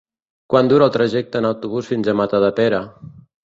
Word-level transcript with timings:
Quant 0.53 0.71
dura 0.71 0.87
el 0.87 0.93
trajecte 0.95 1.39
en 1.43 1.49
autobús 1.51 1.93
fins 1.95 2.13
a 2.13 2.19
Matadepera? 2.23 2.85